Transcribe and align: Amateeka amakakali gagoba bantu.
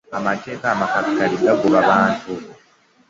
Amateeka 0.17 0.65
amakakali 0.75 1.35
gagoba 1.43 1.79
bantu. 1.89 2.23